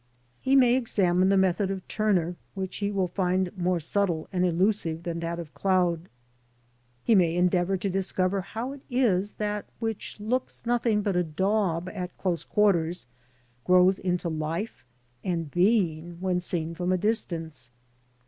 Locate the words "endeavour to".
7.35-7.87